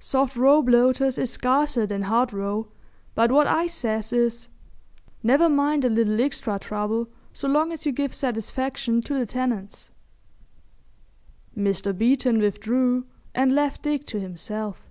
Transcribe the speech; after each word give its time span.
Soft 0.00 0.34
roe 0.34 0.62
bloaters 0.62 1.16
is 1.16 1.30
scarcer 1.30 1.86
than 1.86 2.02
hard 2.02 2.32
roe, 2.32 2.66
but 3.14 3.30
what 3.30 3.46
I 3.46 3.68
says 3.68 4.12
is, 4.12 4.48
"Never 5.22 5.48
mind 5.48 5.84
a 5.84 5.88
little 5.88 6.20
extra 6.20 6.58
trouble 6.58 7.08
so 7.32 7.46
long 7.46 7.70
as 7.70 7.86
you 7.86 7.92
give 7.92 8.12
satisfaction 8.12 9.00
to 9.02 9.16
the 9.16 9.26
tenants."' 9.26 9.92
Mr. 11.56 11.96
Beeton 11.96 12.40
withdrew 12.40 13.06
and 13.32 13.54
left 13.54 13.82
Dick 13.82 14.04
to 14.06 14.18
himself. 14.18 14.90